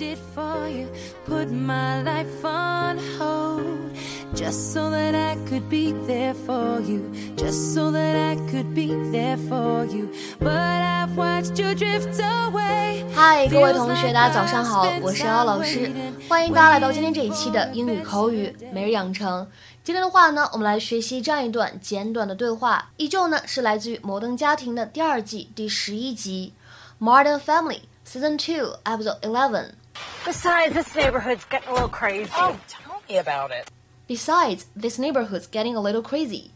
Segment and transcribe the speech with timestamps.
[0.00, 0.88] did for you.
[1.26, 3.94] Put my life on hold.
[4.34, 7.12] Just so that I could be there for you.
[7.36, 10.08] Just so that I could be there for you.
[10.38, 13.04] But I've watched you drift away.
[13.14, 15.92] 嗨，各位同学，大家早上好，我是姚老师，
[16.26, 19.46] 欢迎大家来到今天这一期的英语口语每日养成。
[19.84, 26.54] 今天的话呢，我们来学习这样一段简短的对话，依旧呢是来自于《摩登家庭》的第二季第十一集
[27.04, 29.79] 《Modern Family》Season Two Episode Eleven。
[30.25, 32.31] Besides, this neighborhood's getting a little crazy.
[32.35, 33.69] Oh, tell me about it.
[34.07, 36.51] Besides, this neighborhood's getting a little crazy.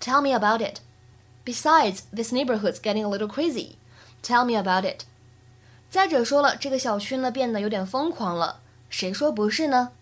[0.00, 0.80] Tell me about it.
[1.44, 3.76] Besides, this neighborhood's getting a little crazy.
[4.22, 5.04] Tell me about it.
[5.88, 9.92] 再者说了，这个小区呢变得有点疯狂了，谁说不是呢？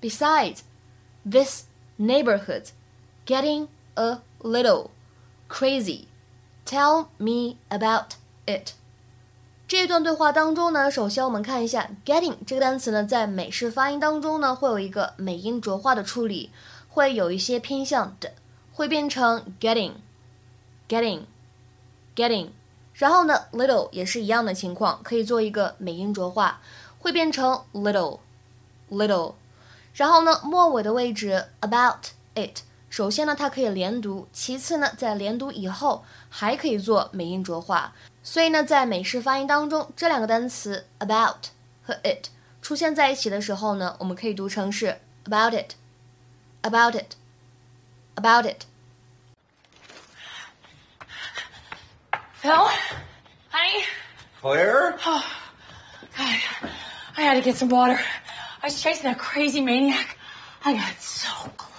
[0.00, 0.60] Besides,
[1.24, 1.64] this
[1.98, 2.70] neighborhood's
[3.26, 4.90] getting a little
[5.48, 6.06] crazy.
[6.64, 8.16] Tell me about
[8.46, 8.72] it.
[9.69, 16.49] 这一段对话当中呢，首先我们看一下 getting 这个单词呢，在美式发音当中呢，会有一个美音浊化的处理，
[16.87, 18.31] 会有一些偏向的，
[18.73, 22.47] 会变成 getting，getting，getting。
[22.95, 26.61] 然后呢，little 也是一样的情况，可以做一个美音浊化，
[26.97, 29.35] 会变成 little，little。
[29.93, 37.92] 然后呢，末尾的位置 about it，首先呢，它可以连读，其次呢，在连读以后还可以做美音浊化。
[38.22, 41.48] 所以呢，在美式发音当中，这两个单词 about
[41.84, 42.28] 和 it
[42.62, 48.62] 出现在一起的时候呢，我们可以读成是 about it，about it，about it。
[52.40, 52.70] Phil?
[53.50, 53.84] Honey?
[54.40, 54.98] Claire?
[55.04, 55.24] Oh,
[56.16, 56.70] God.
[57.16, 57.98] I had to get some water.
[58.60, 60.16] I was chasing that crazy maniac.
[60.62, 61.77] I got so close.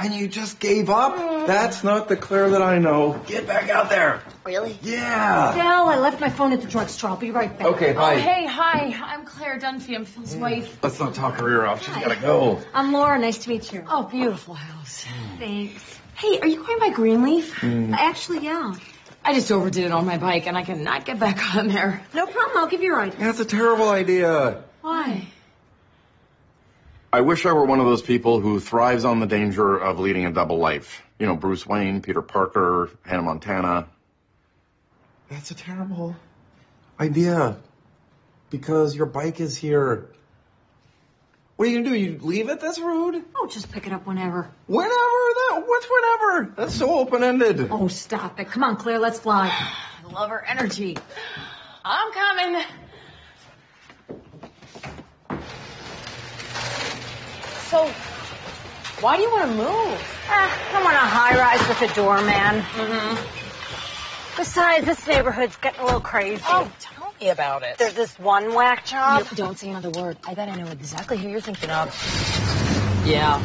[0.00, 1.46] And you just gave up?
[1.46, 3.20] That's not the Claire that I know.
[3.26, 4.22] Get back out there.
[4.44, 4.78] Really?
[4.82, 5.52] Yeah.
[5.52, 7.10] Phil, I left my phone at the drugstore.
[7.10, 7.66] I'll be right back.
[7.68, 8.14] Okay, bye.
[8.14, 8.94] Oh, hey, hi.
[9.04, 9.94] I'm Claire Dunphy.
[9.94, 10.78] I'm Phil's wife.
[10.82, 11.84] Let's not talk her ear off.
[11.84, 12.60] She's gotta go.
[12.72, 13.18] I'm Laura.
[13.18, 13.84] Nice to meet you.
[13.88, 15.04] Oh, beautiful house.
[15.38, 15.98] Thanks.
[16.14, 17.58] Hey, are you going by Greenleaf?
[17.58, 17.94] Hmm.
[17.94, 18.74] Actually, yeah.
[19.24, 22.02] I just overdid it on my bike, and I cannot get back on there.
[22.14, 22.56] No problem.
[22.58, 23.12] I'll give you a ride.
[23.12, 24.64] That's a terrible idea.
[24.80, 25.28] Why?
[27.14, 30.24] I wish I were one of those people who thrives on the danger of leading
[30.24, 31.02] a double life.
[31.18, 33.86] You know, Bruce Wayne, Peter Parker, Hannah Montana.
[35.28, 36.16] That's a terrible
[36.98, 37.58] idea.
[38.48, 40.08] Because your bike is here.
[41.56, 41.96] What are you gonna do?
[41.96, 42.60] You leave it?
[42.60, 43.22] That's rude.
[43.36, 44.50] Oh, just pick it up whenever.
[44.66, 46.54] Whenever that what's whenever?
[46.56, 47.68] That's so open ended.
[47.70, 48.48] Oh, stop it.
[48.48, 48.98] Come on, Claire.
[48.98, 49.48] Let's fly.
[50.08, 50.96] I love her energy.
[51.84, 52.64] I'm coming.
[57.72, 57.88] So,
[59.00, 59.66] why do you want to move?
[60.28, 62.60] Ah, I want a high rise with a doorman.
[62.60, 64.36] Mm-hmm.
[64.36, 66.42] Besides, this neighborhood's getting a little crazy.
[66.46, 67.78] Oh, tell me about it.
[67.78, 69.26] There's this one whack job.
[69.34, 70.18] Don't say another word.
[70.26, 71.88] I bet I know exactly who you're thinking of.
[73.06, 73.40] Yeah.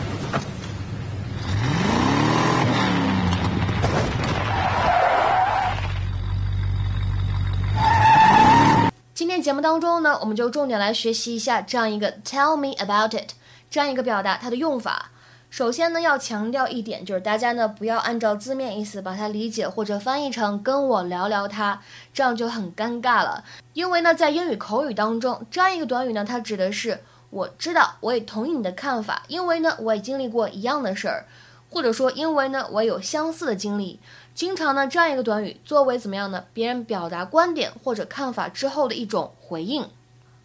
[12.26, 13.34] Tell me about it。
[13.70, 15.12] 这样一个表达它的用法。
[15.50, 21.82] 首先呢，要强调一点，就是大家呢不要按照字面意思把它理解或者翻译成“跟我聊聊它”，
[22.14, 23.46] 这样就很尴尬了。
[23.72, 31.26] 因为呢，在英语口语当中，这样一个短语呢，它指的是我知道，我也同意你的看法，因为呢，我也经历过一样的事儿，
[31.70, 34.02] 或者说因为呢，我有相似的经历。
[34.36, 36.44] 经常呢，这样一个短语作为怎么样呢？
[36.54, 39.90] 别人表达观点或者看法之后的一种回应。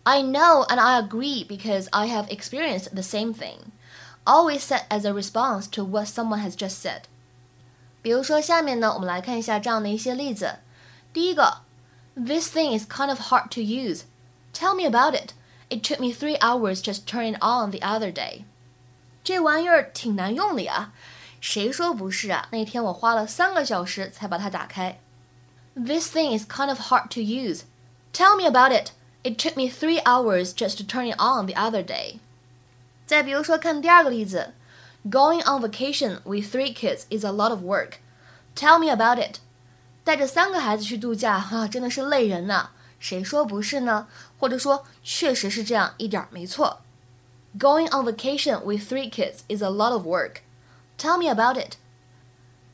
[0.03, 3.71] I know and I agree because I have experienced the same thing.
[4.25, 7.03] Always said as a response to what someone has just said.
[8.01, 10.59] 比如说，下面呢，我们来看一下这样的一些例子。
[11.13, 11.61] 第一个，
[12.15, 14.03] This thing is kind of hard to use.
[14.53, 15.33] Tell me about it.
[15.69, 18.43] It took me three hours just turning on the other day.
[19.23, 20.93] 这玩意儿挺难用的呀。
[21.41, 22.47] 谁说不是啊？
[22.51, 24.99] 那天我花了三个小时才把它打开。
[25.75, 27.63] This thing is kind of hard to use.
[28.13, 28.91] Tell me about it.
[29.23, 32.19] It took me three hours just to turn it on the other day.
[33.05, 34.53] 再比如说，看第二个例子，
[35.09, 37.99] Going on vacation with three kids is a lot of work.
[38.55, 39.39] Tell me about it.
[40.03, 42.69] 带着三个孩子去度假，哈、啊，真的是累人呐、
[42.99, 44.07] 谁说不是呢？
[44.39, 46.81] 或者说，确实是这样，一点没错。
[47.57, 50.41] Going on vacation with three kids is a lot of work.
[50.97, 51.75] Tell me about it.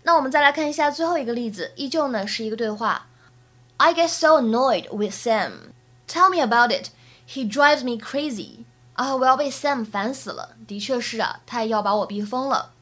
[0.03, 3.07] 那我们再来看一下最后一个例子，依旧呢是一个对话。
[3.77, 5.71] I get so annoyed with Sam.
[6.08, 6.88] Tell me about it.
[7.28, 8.64] He drives me crazy.
[8.94, 10.56] 啊，我要被 Sam 烦死了。
[10.66, 12.72] 的确是啊，他也要把我逼疯了。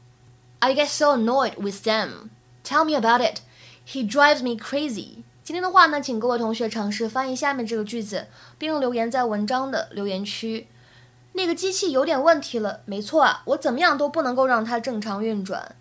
[0.59, 2.29] I get so annoyed with Sam.
[2.63, 3.41] Tell me about it.
[3.85, 5.23] He drives me crazy.
[5.43, 8.27] 今天的话呢，请各位同学尝试翻译下面这个句子，
[8.57, 10.67] 并留言在文章的留言区。
[11.33, 15.75] 那个机器有点问题了，没错啊，我怎么样都不能够让它正常运转。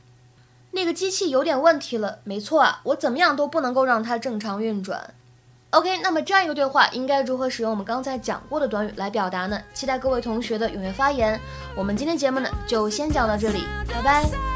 [0.73, 5.15] 那个机器有点问题了，没错啊，我怎么样都不能够让它正常运转。
[5.71, 9.61] OK，那么这样一个对话应该如何使用我们刚才讲过的短语来表达呢？
[9.75, 11.39] 期待各位同学的踊跃发言。
[11.77, 14.56] 我们今天节目呢就先讲到这里，拜拜。